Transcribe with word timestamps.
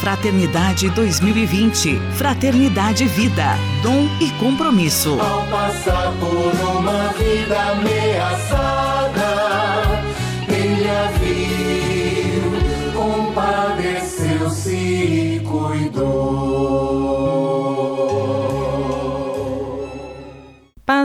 Fraternidade 0.00 0.88
2020. 0.90 1.98
Fraternidade 2.16 3.06
Vida, 3.06 3.56
dom 3.82 4.08
e 4.20 4.30
compromisso. 4.32 5.18
Ao 5.20 5.46
passar 5.46 6.12
por 6.20 6.76
uma 6.76 7.12
vida 7.14 7.60
ameaçada, 7.72 8.55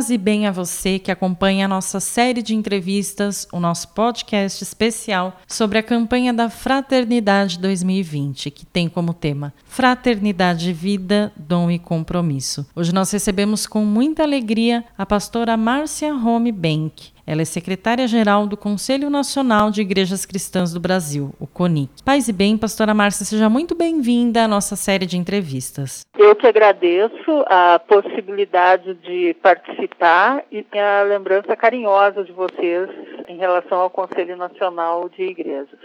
Paz 0.01 0.09
e 0.09 0.17
bem 0.17 0.47
a 0.47 0.51
você 0.51 0.97
que 0.97 1.11
acompanha 1.11 1.65
a 1.65 1.67
nossa 1.67 1.99
série 1.99 2.41
de 2.41 2.55
entrevistas, 2.55 3.47
o 3.53 3.59
nosso 3.59 3.89
podcast 3.89 4.63
especial 4.63 5.39
sobre 5.47 5.77
a 5.77 5.83
campanha 5.83 6.33
da 6.33 6.49
Fraternidade 6.49 7.59
2020, 7.59 8.49
que 8.49 8.65
tem 8.65 8.89
como 8.89 9.13
tema 9.13 9.53
Fraternidade, 9.63 10.73
Vida, 10.73 11.31
Dom 11.37 11.69
e 11.69 11.77
Compromisso. 11.77 12.65
Hoje 12.75 12.91
nós 12.91 13.11
recebemos 13.11 13.67
com 13.67 13.85
muita 13.85 14.23
alegria 14.23 14.83
a 14.97 15.05
pastora 15.05 15.55
Márcia 15.55 16.15
Home 16.15 16.51
Bank. 16.51 17.11
Ela 17.31 17.43
é 17.43 17.45
secretária-geral 17.45 18.45
do 18.45 18.57
Conselho 18.57 19.09
Nacional 19.09 19.71
de 19.71 19.79
Igrejas 19.79 20.25
Cristãs 20.25 20.73
do 20.73 20.81
Brasil, 20.81 21.33
o 21.39 21.47
CONIC. 21.47 22.03
Paz 22.03 22.27
e 22.27 22.33
bem, 22.33 22.57
pastora 22.57 22.93
Márcia, 22.93 23.25
seja 23.25 23.47
muito 23.47 23.73
bem-vinda 23.73 24.43
à 24.43 24.49
nossa 24.49 24.75
série 24.75 25.05
de 25.05 25.17
entrevistas. 25.17 26.01
Eu 26.17 26.35
que 26.35 26.45
agradeço 26.45 27.45
a 27.47 27.79
possibilidade 27.87 28.95
de 28.95 29.33
participar 29.41 30.43
e 30.51 30.65
a 30.77 31.03
lembrança 31.03 31.55
carinhosa 31.55 32.21
de 32.25 32.33
vocês 32.33 32.89
em 33.29 33.37
relação 33.37 33.79
ao 33.79 33.89
Conselho 33.89 34.35
Nacional 34.35 35.07
de 35.07 35.23
Igrejas. 35.23 35.79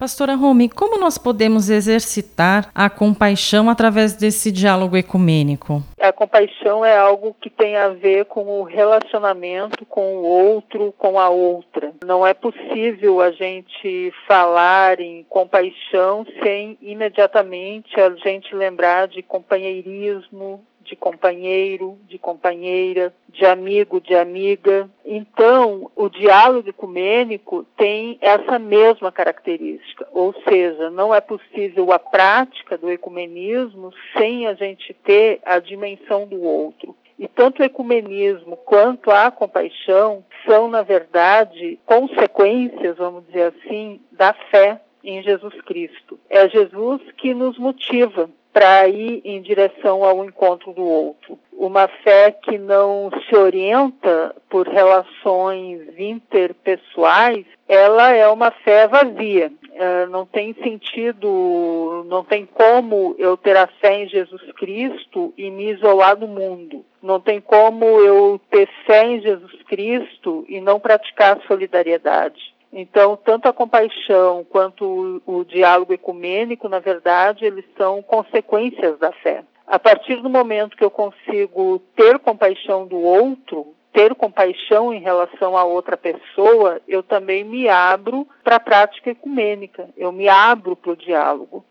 Pastora 0.00 0.34
Rome, 0.34 0.70
como 0.70 0.98
nós 0.98 1.18
podemos 1.18 1.68
exercitar 1.68 2.70
a 2.74 2.88
compaixão 2.88 3.68
através 3.68 4.16
desse 4.16 4.50
diálogo 4.50 4.96
ecumênico? 4.96 5.82
A 6.00 6.10
compaixão 6.10 6.82
é 6.82 6.96
algo 6.96 7.36
que 7.38 7.50
tem 7.50 7.76
a 7.76 7.90
ver 7.90 8.24
com 8.24 8.60
o 8.60 8.62
relacionamento 8.62 9.84
com 9.84 10.16
o 10.16 10.22
outro, 10.22 10.94
com 10.96 11.18
a 11.18 11.28
outra. 11.28 11.92
Não 12.02 12.26
é 12.26 12.32
possível 12.32 13.20
a 13.20 13.30
gente 13.30 14.10
falar 14.26 15.00
em 15.00 15.22
compaixão 15.28 16.24
sem 16.42 16.78
imediatamente 16.80 18.00
a 18.00 18.08
gente 18.16 18.54
lembrar 18.54 19.06
de 19.06 19.22
companheirismo, 19.22 20.64
de 20.90 20.96
companheiro, 20.96 21.96
de 22.08 22.18
companheira, 22.18 23.14
de 23.28 23.46
amigo, 23.46 24.00
de 24.00 24.14
amiga. 24.14 24.90
Então, 25.04 25.88
o 25.94 26.08
diálogo 26.08 26.68
ecumênico 26.68 27.64
tem 27.76 28.18
essa 28.20 28.58
mesma 28.58 29.12
característica, 29.12 30.06
ou 30.12 30.34
seja, 30.42 30.90
não 30.90 31.14
é 31.14 31.20
possível 31.20 31.92
a 31.92 31.98
prática 31.98 32.76
do 32.76 32.90
ecumenismo 32.90 33.92
sem 34.18 34.48
a 34.48 34.54
gente 34.54 34.92
ter 34.92 35.40
a 35.46 35.60
dimensão 35.60 36.26
do 36.26 36.42
outro. 36.42 36.96
E 37.16 37.28
tanto 37.28 37.62
o 37.62 37.64
ecumenismo 37.64 38.56
quanto 38.56 39.10
a 39.10 39.30
compaixão 39.30 40.24
são, 40.44 40.68
na 40.68 40.82
verdade, 40.82 41.78
consequências, 41.86 42.96
vamos 42.96 43.26
dizer 43.26 43.52
assim, 43.54 44.00
da 44.10 44.32
fé 44.32 44.80
em 45.04 45.22
Jesus 45.22 45.54
Cristo. 45.62 46.18
É 46.28 46.48
Jesus 46.48 47.00
que 47.16 47.32
nos 47.32 47.58
motiva 47.58 48.28
para 48.52 48.88
ir 48.88 49.20
em 49.24 49.40
direção 49.40 50.04
ao 50.04 50.24
encontro 50.24 50.72
do 50.72 50.84
outro. 50.84 51.38
Uma 51.52 51.88
fé 51.88 52.32
que 52.32 52.58
não 52.58 53.10
se 53.28 53.36
orienta 53.36 54.34
por 54.48 54.66
relações 54.66 55.82
interpessoais, 55.98 57.44
ela 57.68 58.12
é 58.12 58.26
uma 58.28 58.50
fé 58.50 58.88
vazia. 58.88 59.52
Uh, 59.70 60.10
não 60.10 60.26
tem 60.26 60.54
sentido, 60.54 62.04
não 62.08 62.24
tem 62.24 62.44
como 62.44 63.14
eu 63.18 63.36
ter 63.36 63.56
a 63.56 63.66
fé 63.66 64.02
em 64.02 64.08
Jesus 64.08 64.42
Cristo 64.52 65.32
e 65.36 65.50
me 65.50 65.70
isolar 65.70 66.16
do 66.16 66.26
mundo. 66.26 66.84
Não 67.02 67.20
tem 67.20 67.40
como 67.40 67.84
eu 67.84 68.40
ter 68.50 68.68
fé 68.86 69.04
em 69.04 69.20
Jesus 69.20 69.62
Cristo 69.68 70.44
e 70.48 70.60
não 70.60 70.80
praticar 70.80 71.40
solidariedade. 71.46 72.49
Então, 72.72 73.16
tanto 73.16 73.48
a 73.48 73.52
compaixão 73.52 74.44
quanto 74.48 75.22
o, 75.26 75.40
o 75.40 75.44
diálogo 75.44 75.92
ecumênico, 75.92 76.68
na 76.68 76.78
verdade, 76.78 77.44
eles 77.44 77.64
são 77.76 78.00
consequências 78.02 78.98
da 78.98 79.10
fé. 79.12 79.42
A 79.66 79.78
partir 79.78 80.16
do 80.16 80.30
momento 80.30 80.76
que 80.76 80.84
eu 80.84 80.90
consigo 80.90 81.80
ter 81.96 82.18
compaixão 82.18 82.86
do 82.86 82.98
outro, 83.00 83.74
ter 83.92 84.14
compaixão 84.14 84.92
em 84.92 85.00
relação 85.00 85.56
a 85.56 85.64
outra 85.64 85.96
pessoa, 85.96 86.80
eu 86.86 87.02
também 87.02 87.44
me 87.44 87.68
abro 87.68 88.26
para 88.44 88.56
a 88.56 88.60
prática 88.60 89.10
ecumênica, 89.10 89.88
eu 89.96 90.12
me 90.12 90.28
abro 90.28 90.76
para 90.76 90.92
o 90.92 90.96
diálogo, 90.96 91.64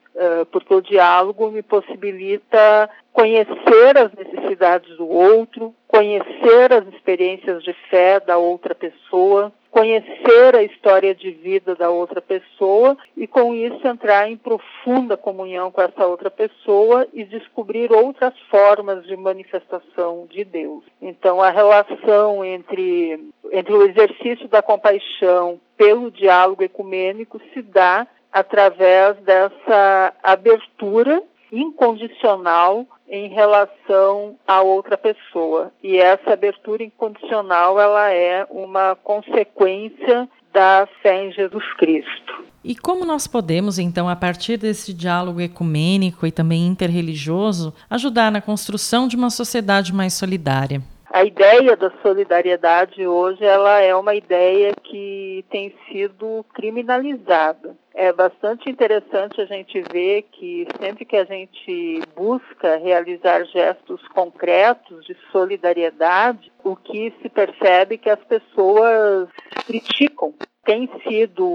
porque 0.52 0.74
o 0.74 0.82
diálogo 0.82 1.50
me 1.50 1.62
possibilita 1.62 2.90
conhecer 3.14 3.98
as 3.98 4.12
necessidades 4.14 4.98
do 4.98 5.08
outro, 5.08 5.74
conhecer 5.88 6.74
as 6.74 6.86
experiências 6.88 7.64
de 7.64 7.74
fé 7.90 8.20
da 8.20 8.38
outra 8.38 8.76
pessoa, 8.76 9.52
conhecer 9.80 10.56
a 10.58 10.64
história 10.64 11.16
de 11.16 11.32
vida 11.32 11.74
da 11.74 11.90
outra 11.90 12.22
pessoa 12.22 12.98
e 13.16 13.26
com 13.26 13.56
isso 13.56 13.88
entrar 13.88 14.30
em 14.30 14.36
profunda 14.36 15.16
comunhão 15.16 15.72
com 15.72 15.82
essa 15.82 16.06
outra 16.06 16.30
pessoa 16.30 17.08
e 17.14 17.24
descobrir 17.24 17.90
outras 17.90 18.34
formas 18.50 19.06
de 19.06 19.16
manifestação 19.16 20.28
de 20.30 20.44
Deus. 20.44 20.84
Então 21.02 21.42
a 21.42 21.50
relação 21.50 22.44
entre 22.44 23.32
entre 23.54 23.74
o 23.74 23.84
exercício 23.84 24.50
da 24.50 24.62
compaixão 24.62 25.60
pelo 25.78 26.12
diálogo 26.12 26.62
ecumênico 26.62 27.40
se 27.54 27.62
dá 27.62 28.06
através 28.34 29.16
dessa 29.22 30.14
abertura 30.22 31.24
incondicional 31.52 32.86
em 33.08 33.30
relação 33.30 34.36
a 34.48 34.62
outra 34.62 34.98
pessoa. 34.98 35.72
E 35.84 35.98
essa 35.98 36.34
abertura 36.34 36.84
incondicional, 36.84 37.80
ela 37.80 38.12
é 38.12 38.46
uma 38.50 38.96
consequência 38.96 40.30
da 40.54 40.88
fé 41.02 41.26
em 41.26 41.32
Jesus 41.32 41.64
Cristo. 41.74 42.44
E 42.64 42.76
como 42.76 43.06
nós 43.06 43.26
podemos, 43.26 43.80
então, 43.80 44.10
a 44.10 44.16
partir 44.16 44.58
desse 44.58 44.94
diálogo 44.94 45.40
ecumênico 45.40 46.28
e 46.28 46.32
também 46.32 46.68
interreligioso, 46.68 47.74
ajudar 47.90 48.32
na 48.32 48.42
construção 48.42 49.08
de 49.08 49.16
uma 49.16 49.30
sociedade 49.30 49.94
mais 49.94 50.14
solidária? 50.14 50.82
A 51.12 51.24
ideia 51.24 51.76
da 51.76 51.92
solidariedade 52.04 53.08
hoje 53.08 53.44
ela 53.44 53.80
é 53.80 53.96
uma 53.96 54.14
ideia 54.14 54.74
que 54.84 55.44
tem 55.50 55.74
sido 55.88 56.46
criminalizada. 56.54 57.76
É 58.02 58.14
bastante 58.14 58.70
interessante 58.70 59.42
a 59.42 59.46
gente 59.46 59.82
ver 59.92 60.22
que 60.32 60.66
sempre 60.80 61.04
que 61.04 61.18
a 61.18 61.26
gente 61.26 62.00
busca 62.16 62.78
realizar 62.78 63.44
gestos 63.44 64.02
concretos 64.08 65.06
de 65.06 65.18
solidariedade, 65.34 66.50
o 66.64 66.78
que 66.78 67.14
se 67.22 67.28
percebe 67.28 67.96
é 67.96 67.98
que 67.98 68.10
as 68.10 68.24
pessoas 68.24 69.28
criticam. 69.66 70.34
Tem 70.64 70.90
sido 71.06 71.46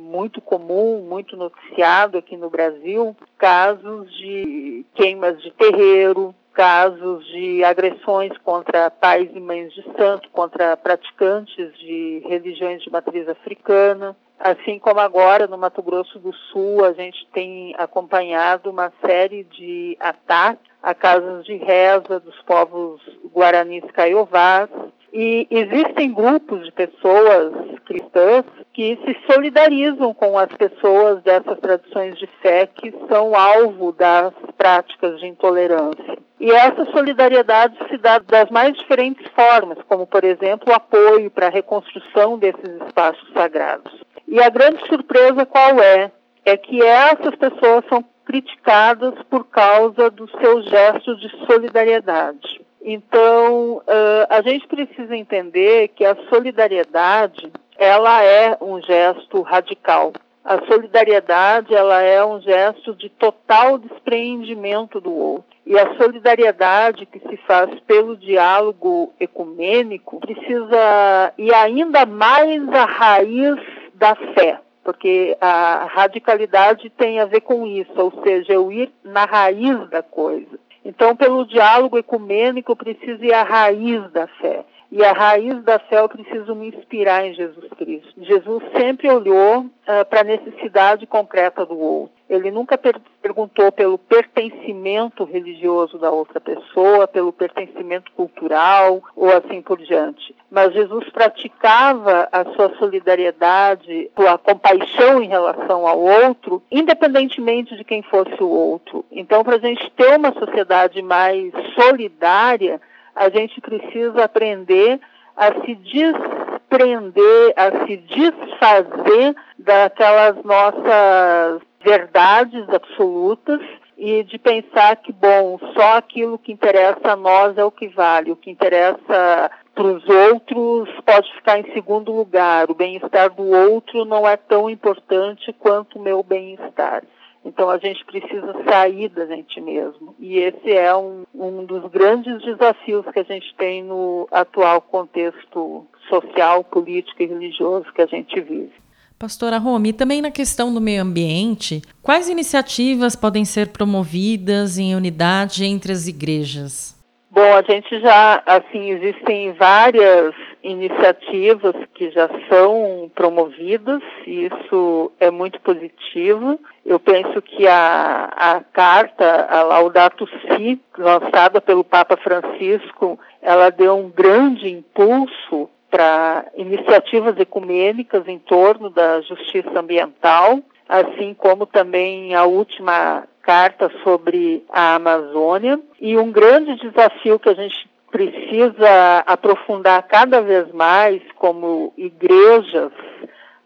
muito 0.00 0.40
comum, 0.40 1.02
muito 1.06 1.36
noticiado 1.36 2.16
aqui 2.16 2.34
no 2.34 2.48
Brasil, 2.48 3.14
casos 3.36 4.10
de 4.16 4.86
queimas 4.94 5.38
de 5.42 5.50
terreiro, 5.50 6.34
casos 6.54 7.26
de 7.26 7.62
agressões 7.62 8.32
contra 8.38 8.90
pais 8.90 9.28
e 9.34 9.38
mães 9.38 9.70
de 9.74 9.82
santo, 9.98 10.30
contra 10.30 10.78
praticantes 10.78 11.76
de 11.78 12.22
religiões 12.26 12.82
de 12.82 12.90
matriz 12.90 13.28
africana. 13.28 14.16
Assim 14.38 14.78
como 14.78 15.00
agora 15.00 15.48
no 15.48 15.58
Mato 15.58 15.82
Grosso 15.82 16.18
do 16.18 16.32
Sul, 16.32 16.84
a 16.84 16.92
gente 16.92 17.26
tem 17.32 17.74
acompanhado 17.76 18.70
uma 18.70 18.92
série 19.04 19.42
de 19.44 19.96
ataques 19.98 20.68
a 20.80 20.94
casas 20.94 21.44
de 21.44 21.56
reza 21.56 22.20
dos 22.20 22.40
povos 22.42 23.00
guaranis 23.34 23.84
caiovás. 23.92 24.70
E 25.12 25.46
existem 25.50 26.12
grupos 26.12 26.66
de 26.66 26.72
pessoas 26.72 27.52
cristãs 27.86 28.44
que 28.72 28.96
se 29.04 29.16
solidarizam 29.32 30.12
com 30.14 30.38
as 30.38 30.52
pessoas 30.52 31.22
dessas 31.22 31.58
tradições 31.58 32.16
de 32.18 32.26
fé 32.40 32.66
que 32.66 32.92
são 33.08 33.34
alvo 33.34 33.90
das 33.92 34.32
práticas 34.56 35.18
de 35.18 35.26
intolerância. 35.26 36.27
E 36.40 36.50
essa 36.52 36.84
solidariedade 36.92 37.76
se 37.88 37.98
dá 37.98 38.18
das 38.18 38.48
mais 38.50 38.76
diferentes 38.76 39.26
formas, 39.32 39.78
como, 39.88 40.06
por 40.06 40.22
exemplo, 40.22 40.72
o 40.72 40.74
apoio 40.74 41.30
para 41.30 41.48
a 41.48 41.50
reconstrução 41.50 42.38
desses 42.38 42.80
espaços 42.86 43.28
sagrados. 43.32 43.92
E 44.26 44.40
a 44.40 44.48
grande 44.48 44.86
surpresa 44.86 45.44
qual 45.44 45.80
é? 45.80 46.12
É 46.44 46.56
que 46.56 46.80
essas 46.82 47.34
pessoas 47.34 47.84
são 47.88 48.04
criticadas 48.24 49.14
por 49.28 49.44
causa 49.46 50.10
dos 50.10 50.30
seus 50.32 50.66
gestos 50.66 51.20
de 51.20 51.28
solidariedade. 51.46 52.60
Então, 52.82 53.82
a 54.28 54.40
gente 54.42 54.66
precisa 54.66 55.16
entender 55.16 55.88
que 55.88 56.04
a 56.04 56.16
solidariedade, 56.28 57.50
ela 57.76 58.22
é 58.22 58.56
um 58.60 58.80
gesto 58.80 59.42
radical. 59.42 60.12
A 60.50 60.64
solidariedade, 60.64 61.74
ela 61.74 62.00
é 62.00 62.24
um 62.24 62.40
gesto 62.40 62.94
de 62.94 63.10
total 63.10 63.76
despreendimento 63.76 64.98
do 64.98 65.14
outro. 65.14 65.44
E 65.66 65.78
a 65.78 65.94
solidariedade 65.98 67.04
que 67.04 67.18
se 67.18 67.36
faz 67.46 67.78
pelo 67.80 68.16
diálogo 68.16 69.12
ecumênico 69.20 70.18
precisa 70.18 71.34
ir 71.36 71.52
ainda 71.52 72.06
mais 72.06 72.66
à 72.70 72.86
raiz 72.86 73.56
da 73.92 74.14
fé. 74.14 74.58
porque 74.82 75.36
a 75.38 75.86
radicalidade 75.92 76.88
tem 76.88 77.20
a 77.20 77.26
ver 77.26 77.42
com 77.42 77.66
isso, 77.66 77.92
ou 77.94 78.10
seja, 78.22 78.54
eu 78.54 78.72
ir 78.72 78.90
na 79.04 79.26
raiz 79.26 79.86
da 79.90 80.02
coisa. 80.02 80.58
Então, 80.82 81.14
pelo 81.14 81.44
diálogo 81.44 81.98
ecumênico, 81.98 82.72
eu 82.72 82.76
preciso 82.76 83.22
ir 83.22 83.34
à 83.34 83.42
raiz 83.42 84.10
da 84.12 84.26
fé. 84.26 84.64
E 84.90 85.04
a 85.04 85.12
raiz 85.12 85.62
da 85.64 85.78
fé 85.78 86.00
eu 86.00 86.08
preciso 86.08 86.54
me 86.54 86.68
inspirar 86.68 87.26
em 87.26 87.34
Jesus 87.34 87.68
Cristo. 87.76 88.24
Jesus 88.24 88.62
sempre 88.74 89.10
olhou 89.10 89.60
uh, 89.60 90.04
para 90.08 90.20
a 90.20 90.24
necessidade 90.24 91.06
concreta 91.06 91.66
do 91.66 91.78
outro. 91.78 92.18
Ele 92.28 92.50
nunca 92.50 92.76
per 92.76 92.98
perguntou 93.20 93.70
pelo 93.70 93.98
pertencimento 93.98 95.24
religioso 95.24 95.98
da 95.98 96.10
outra 96.10 96.40
pessoa, 96.40 97.06
pelo 97.06 97.32
pertencimento 97.32 98.10
cultural 98.12 99.02
ou 99.14 99.30
assim 99.30 99.60
por 99.60 99.78
diante. 99.78 100.34
Mas 100.50 100.72
Jesus 100.72 101.08
praticava 101.10 102.28
a 102.32 102.44
sua 102.54 102.74
solidariedade, 102.78 104.10
a 104.16 104.38
compaixão 104.38 105.22
em 105.22 105.28
relação 105.28 105.86
ao 105.86 106.00
outro, 106.00 106.62
independentemente 106.70 107.76
de 107.76 107.84
quem 107.84 108.02
fosse 108.02 108.42
o 108.42 108.48
outro. 108.48 109.04
Então, 109.10 109.44
para 109.44 109.56
a 109.56 109.60
gente 109.60 109.90
ter 109.90 110.16
uma 110.16 110.32
sociedade 110.32 111.02
mais 111.02 111.52
solidária, 111.74 112.80
a 113.18 113.28
gente 113.28 113.60
precisa 113.60 114.24
aprender 114.24 115.00
a 115.36 115.52
se 115.64 115.74
desprender, 115.74 117.54
a 117.56 117.86
se 117.86 117.96
desfazer 117.96 119.36
daquelas 119.58 120.42
nossas 120.44 121.62
verdades 121.80 122.68
absolutas 122.68 123.60
e 123.96 124.22
de 124.22 124.38
pensar 124.38 124.96
que, 124.96 125.12
bom, 125.12 125.58
só 125.74 125.96
aquilo 125.96 126.38
que 126.38 126.52
interessa 126.52 127.12
a 127.12 127.16
nós 127.16 127.58
é 127.58 127.64
o 127.64 127.70
que 127.70 127.88
vale, 127.88 128.30
o 128.30 128.36
que 128.36 128.50
interessa 128.50 129.50
para 129.74 129.86
os 129.86 130.08
outros 130.08 130.88
pode 131.04 131.32
ficar 131.34 131.58
em 131.58 131.72
segundo 131.72 132.12
lugar, 132.12 132.70
o 132.70 132.74
bem-estar 132.74 133.30
do 133.30 133.44
outro 133.44 134.04
não 134.04 134.26
é 134.26 134.36
tão 134.36 134.70
importante 134.70 135.52
quanto 135.52 135.98
o 135.98 136.02
meu 136.02 136.22
bem-estar. 136.22 137.02
Então 137.44 137.70
a 137.70 137.78
gente 137.78 138.04
precisa 138.04 138.54
sair 138.68 139.08
da 139.08 139.26
gente 139.26 139.60
mesmo. 139.60 140.14
E 140.18 140.38
esse 140.38 140.70
é 140.70 140.94
um, 140.96 141.24
um 141.34 141.64
dos 141.64 141.90
grandes 141.90 142.42
desafios 142.42 143.06
que 143.12 143.20
a 143.20 143.24
gente 143.24 143.54
tem 143.56 143.82
no 143.82 144.28
atual 144.30 144.80
contexto 144.80 145.86
social, 146.08 146.64
político 146.64 147.22
e 147.22 147.26
religioso 147.26 147.92
que 147.92 148.02
a 148.02 148.06
gente 148.06 148.40
vive. 148.40 148.72
Pastora 149.18 149.58
Rome, 149.58 149.88
e 149.88 149.92
também 149.92 150.22
na 150.22 150.30
questão 150.30 150.72
do 150.72 150.80
meio 150.80 151.02
ambiente, 151.02 151.82
quais 152.00 152.28
iniciativas 152.28 153.16
podem 153.16 153.44
ser 153.44 153.68
promovidas 153.72 154.78
em 154.78 154.94
unidade 154.94 155.64
entre 155.64 155.90
as 155.90 156.06
igrejas? 156.06 156.96
Bom, 157.30 157.54
a 157.54 157.62
gente 157.62 158.00
já, 158.00 158.42
assim, 158.46 158.90
existem 158.90 159.52
várias 159.52 160.34
iniciativas 160.62 161.74
que 161.94 162.10
já 162.10 162.28
são 162.48 163.10
promovidas, 163.14 164.02
e 164.26 164.46
isso 164.46 165.12
é 165.20 165.30
muito 165.30 165.60
positivo. 165.60 166.58
Eu 166.84 166.98
penso 166.98 167.40
que 167.40 167.66
a, 167.66 168.24
a 168.36 168.60
carta, 168.60 169.46
a 169.48 169.62
Laudato 169.62 170.26
Si, 170.26 170.80
lançada 170.96 171.60
pelo 171.60 171.84
Papa 171.84 172.16
Francisco, 172.16 173.18
ela 173.40 173.70
deu 173.70 173.96
um 173.96 174.10
grande 174.10 174.68
impulso 174.68 175.68
para 175.90 176.46
iniciativas 176.56 177.38
ecumênicas 177.38 178.26
em 178.28 178.38
torno 178.38 178.90
da 178.90 179.20
justiça 179.22 179.78
ambiental, 179.78 180.60
assim 180.88 181.34
como 181.34 181.66
também 181.66 182.34
a 182.34 182.44
última 182.44 183.26
carta 183.42 183.90
sobre 184.02 184.64
a 184.68 184.96
Amazônia. 184.96 185.80
E 186.00 186.16
um 186.18 186.30
grande 186.30 186.76
desafio 186.76 187.38
que 187.38 187.48
a 187.48 187.54
gente 187.54 187.88
precisa 188.10 189.24
aprofundar 189.26 190.02
cada 190.04 190.40
vez 190.40 190.72
mais 190.72 191.20
como 191.36 191.92
igrejas 191.96 192.92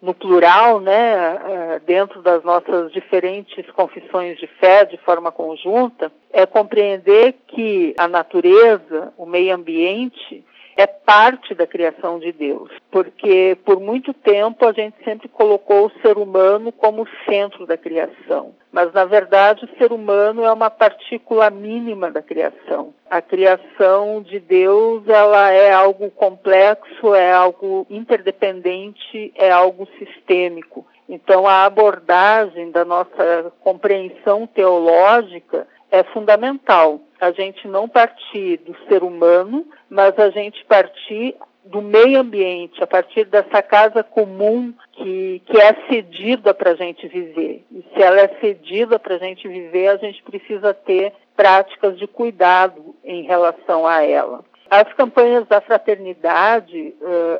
no 0.00 0.12
plural, 0.12 0.80
né, 0.80 1.36
eh, 1.36 1.80
dentro 1.86 2.20
das 2.22 2.42
nossas 2.42 2.90
diferentes 2.92 3.64
confissões 3.70 4.36
de 4.36 4.48
fé 4.48 4.84
de 4.84 4.96
forma 4.96 5.30
conjunta, 5.30 6.10
é 6.32 6.44
compreender 6.44 7.36
que 7.46 7.94
a 7.96 8.08
natureza, 8.08 9.12
o 9.16 9.24
meio 9.24 9.54
ambiente, 9.54 10.44
é 10.82 10.86
parte 10.88 11.54
da 11.54 11.64
criação 11.64 12.18
de 12.18 12.32
Deus, 12.32 12.68
porque 12.90 13.56
por 13.64 13.78
muito 13.78 14.12
tempo 14.12 14.66
a 14.66 14.72
gente 14.72 14.96
sempre 15.04 15.28
colocou 15.28 15.86
o 15.86 15.92
ser 16.00 16.18
humano 16.18 16.72
como 16.72 17.06
centro 17.24 17.64
da 17.66 17.76
criação, 17.76 18.52
mas 18.72 18.92
na 18.92 19.04
verdade 19.04 19.64
o 19.64 19.78
ser 19.78 19.92
humano 19.92 20.44
é 20.44 20.52
uma 20.52 20.70
partícula 20.70 21.50
mínima 21.50 22.10
da 22.10 22.20
criação. 22.20 22.92
A 23.08 23.22
criação 23.22 24.22
de 24.22 24.40
Deus, 24.40 25.08
ela 25.08 25.52
é 25.52 25.72
algo 25.72 26.10
complexo, 26.10 27.14
é 27.14 27.32
algo 27.32 27.86
interdependente, 27.88 29.32
é 29.36 29.52
algo 29.52 29.86
sistêmico. 30.00 30.84
Então 31.08 31.46
a 31.46 31.64
abordagem 31.64 32.72
da 32.72 32.84
nossa 32.84 33.52
compreensão 33.60 34.48
teológica 34.48 35.64
é 35.92 36.02
fundamental 36.02 36.98
a 37.22 37.30
gente 37.30 37.68
não 37.68 37.88
partir 37.88 38.56
do 38.58 38.76
ser 38.88 39.04
humano, 39.04 39.64
mas 39.88 40.18
a 40.18 40.28
gente 40.30 40.64
partir 40.64 41.36
do 41.64 41.80
meio 41.80 42.18
ambiente, 42.18 42.82
a 42.82 42.86
partir 42.86 43.26
dessa 43.26 43.62
casa 43.62 44.02
comum 44.02 44.74
que, 44.90 45.40
que 45.46 45.56
é 45.56 45.72
cedida 45.88 46.52
para 46.52 46.72
a 46.72 46.74
gente 46.74 47.06
viver. 47.06 47.64
E 47.70 47.84
se 47.94 48.02
ela 48.02 48.22
é 48.22 48.28
cedida 48.40 48.98
para 48.98 49.14
a 49.14 49.18
gente 49.18 49.46
viver, 49.46 49.86
a 49.86 49.96
gente 49.98 50.20
precisa 50.24 50.74
ter 50.74 51.12
práticas 51.36 51.96
de 51.96 52.08
cuidado 52.08 52.92
em 53.04 53.22
relação 53.22 53.86
a 53.86 54.02
ela. 54.02 54.44
As 54.74 54.90
campanhas 54.94 55.46
da 55.48 55.60
fraternidade, 55.60 56.94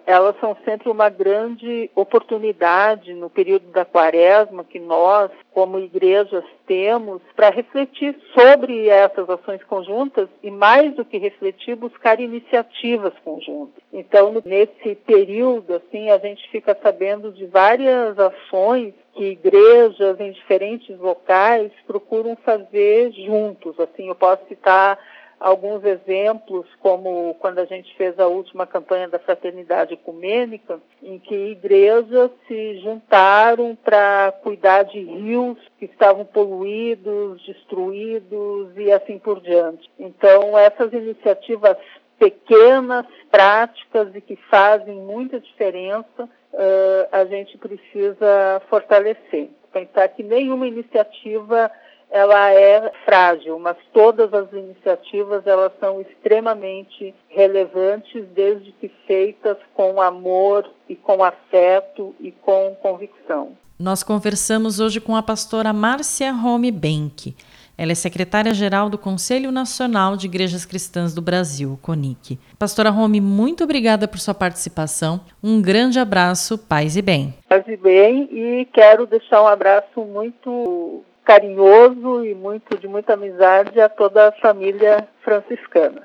elas 0.07 0.39
são 0.39 0.55
sempre 0.67 0.91
uma 0.91 1.09
grande 1.09 1.91
oportunidade 1.95 3.15
no 3.15 3.31
período 3.31 3.69
da 3.69 3.87
quaresma 3.87 4.63
que 4.63 4.79
nós, 4.79 5.31
como 5.51 5.79
igrejas, 5.79 6.45
temos 6.67 7.23
para 7.35 7.49
refletir 7.49 8.15
sobre 8.35 8.87
essas 8.91 9.31
ações 9.31 9.65
conjuntas 9.65 10.29
e, 10.43 10.51
mais 10.51 10.95
do 10.95 11.07
que 11.07 11.17
refletir, 11.17 11.75
buscar 11.75 12.21
iniciativas 12.21 13.15
conjuntas. 13.25 13.83
Então, 13.91 14.35
nesse 14.45 14.95
período, 14.97 15.77
assim, 15.77 16.11
a 16.11 16.19
gente 16.19 16.47
fica 16.51 16.77
sabendo 16.83 17.33
de 17.33 17.47
várias 17.47 18.19
ações 18.19 18.93
que 19.15 19.25
igrejas 19.25 20.21
em 20.21 20.33
diferentes 20.33 20.99
locais 20.99 21.73
procuram 21.87 22.37
fazer 22.45 23.11
juntos. 23.13 23.81
Assim, 23.81 24.09
eu 24.09 24.15
posso 24.15 24.47
citar 24.49 24.99
alguns 25.43 25.85
exemplos, 25.85 26.67
como 26.79 27.35
quando 27.41 27.59
a 27.59 27.65
gente 27.65 27.93
fez 27.97 28.19
a 28.19 28.29
última 28.29 28.65
campanha 28.65 29.09
da 29.09 29.19
Fraternidade 29.19 29.95
Ecumênica, 29.95 30.81
em 31.03 31.19
que 31.19 31.35
igrejas 31.35 32.31
se 32.47 32.79
juntaram 32.79 33.77
para 33.85 34.33
cuidar 34.43 34.85
de 34.85 35.01
rios 35.01 35.59
que 35.79 35.87
estavam 35.87 36.25
poluídos, 36.25 37.45
destruídos 37.45 38.77
e 38.77 38.93
assim 38.93 39.19
por 39.19 39.41
diante. 39.41 39.91
Então, 39.99 40.57
essas 40.57 40.93
iniciativas 40.93 41.77
pequenas, 42.21 43.05
práticas 43.29 44.15
e 44.15 44.21
que 44.21 44.37
fazem 44.49 44.95
muita 44.95 45.41
diferença, 45.41 46.23
uh, 46.23 47.09
a 47.11 47.25
gente 47.25 47.59
precisa 47.59 48.63
fortalecer. 48.71 49.51
Pensar 49.73 50.07
que 50.09 50.23
nenhuma 50.23 50.69
iniciativa 50.69 51.69
ela 52.13 52.51
é 52.53 52.93
frágil, 53.07 53.59
mas 53.59 53.77
todas 53.91 54.33
as 54.35 54.53
iniciativas 54.53 55.47
elas 55.47 55.73
são 55.81 56.03
extremamente 56.03 57.15
relevantes 57.31 58.27
desde 58.35 58.71
que 58.73 58.91
feitas 59.07 59.57
com 59.75 60.01
amor 60.01 60.69
e 60.87 60.95
com 60.95 61.25
afeto 61.25 62.15
e 62.21 62.31
com 62.31 62.77
convicção. 62.83 63.57
Nós 63.79 64.03
conversamos 64.03 64.79
hoje 64.79 65.01
com 65.01 65.17
a 65.17 65.23
pastora 65.23 65.73
Márcia 65.73 66.31
Rome 66.33 66.71
Benck. 66.71 67.35
Ela 67.79 67.93
é 67.93 67.95
secretária-geral 67.95 68.91
do 68.91 68.99
Conselho 68.99 69.51
Nacional 69.51 70.15
de 70.15 70.27
Igrejas 70.27 70.67
Cristãs 70.67 71.15
do 71.15 71.23
Brasil, 71.23 71.79
CONIC. 71.81 72.39
Pastora 72.59 72.91
Rome, 72.91 73.23
muito 73.23 73.65
obrigada 73.65 74.07
por 74.07 74.21
sua 74.21 74.35
participação. 74.35 75.23
Um 75.43 75.63
grande 75.63 75.99
abraço, 75.99 76.59
paz 76.59 76.95
e 76.95 77.03
bem. 77.03 77.35
Paz 77.49 77.65
e 77.67 77.77
bem, 77.77 78.29
e 78.31 78.67
quero 78.67 79.07
deixar 79.07 79.43
um 79.43 79.47
abraço 79.47 80.05
muito 80.05 81.03
carinhoso 81.25 82.25
e 82.25 82.35
muito 82.35 82.77
de 82.79 82.89
muita 82.89 83.15
amizade 83.15 83.81
a 83.81 83.89
toda 83.89 84.29
a 84.29 84.33
família 84.33 85.09
franciscana. 85.23 86.03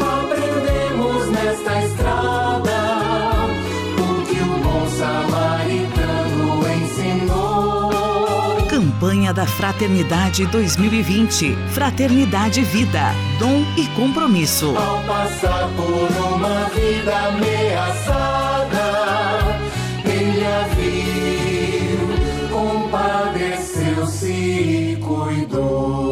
aprendemos 0.00 1.30
nesta 1.30 1.82
estrada 1.82 2.76
o 3.98 4.24
que 4.26 4.40
o 4.40 4.58
bom 4.62 4.86
samaritano 4.88 6.62
ensinou. 6.82 8.66
Campanha 8.68 9.32
da 9.32 9.46
Fraternidade 9.46 10.46
2020. 10.46 11.56
Fraternidade 11.74 12.62
Vida. 12.62 13.12
Dom 13.38 13.62
e 13.76 13.86
compromisso. 13.94 14.74
Ao 14.76 15.02
passar 15.04 15.68
por 15.76 16.34
uma 16.34 16.68
vida 16.70 17.16
ameaçada, 17.28 18.95
Oh. 25.58 26.05